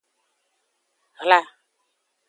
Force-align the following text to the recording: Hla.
Hla. 1.19 1.39